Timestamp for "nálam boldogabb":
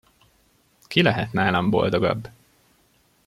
1.33-2.29